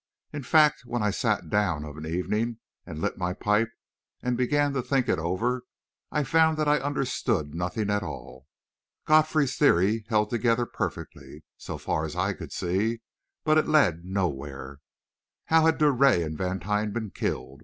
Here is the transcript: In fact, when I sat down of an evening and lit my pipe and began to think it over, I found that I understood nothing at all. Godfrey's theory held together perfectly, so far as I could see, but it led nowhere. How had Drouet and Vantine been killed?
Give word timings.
In 0.33 0.41
fact, 0.41 0.81
when 0.83 1.03
I 1.03 1.11
sat 1.11 1.47
down 1.51 1.85
of 1.85 1.95
an 1.95 2.07
evening 2.07 2.57
and 2.87 2.99
lit 2.99 3.19
my 3.19 3.33
pipe 3.35 3.69
and 4.23 4.35
began 4.35 4.73
to 4.73 4.81
think 4.81 5.07
it 5.07 5.19
over, 5.19 5.61
I 6.11 6.23
found 6.23 6.57
that 6.57 6.67
I 6.67 6.79
understood 6.79 7.53
nothing 7.53 7.91
at 7.91 8.01
all. 8.01 8.47
Godfrey's 9.05 9.55
theory 9.59 10.03
held 10.09 10.31
together 10.31 10.65
perfectly, 10.65 11.43
so 11.55 11.77
far 11.77 12.03
as 12.03 12.15
I 12.15 12.33
could 12.33 12.51
see, 12.51 13.03
but 13.43 13.59
it 13.59 13.67
led 13.67 14.03
nowhere. 14.03 14.79
How 15.45 15.67
had 15.67 15.77
Drouet 15.77 16.19
and 16.23 16.35
Vantine 16.35 16.91
been 16.91 17.11
killed? 17.11 17.59